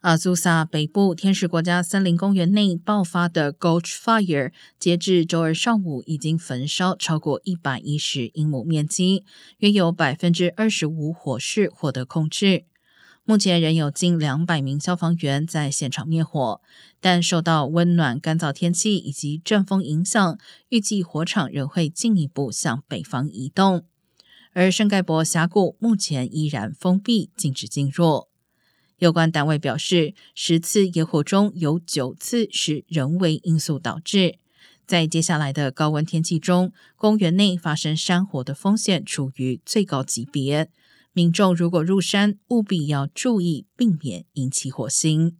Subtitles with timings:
[0.00, 9.24] 阿苏萨北部天使国家森林公园内爆发的 Gulch Fire，截至周二上午已经焚烧超过一百一十英亩面积，
[9.58, 12.64] 约有百分之二十五火势获得控制。
[13.24, 16.62] 目前仍有近两百名消防员在现场灭火，
[16.98, 20.38] 但受到温暖干燥天气以及阵风影响，
[20.70, 23.84] 预计火场仍会进一步向北方移动。
[24.54, 28.29] 而圣盖博峡谷目前依然封闭，禁止进入。
[29.00, 34.36] 有关单位表示，十次野火中有九次是人为因素导致。
[34.86, 40.68] 在接下来的高温天气中，公园内发生山火的风险处于最高级别。
[41.14, 45.38] 民众如果入山，务必要注意，避免引起火星。